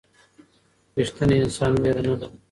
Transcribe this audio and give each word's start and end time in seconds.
ريښتينی 0.97 1.35
انسان 1.45 1.71
وېره 1.81 2.01
نه 2.07 2.13
لري 2.19 2.27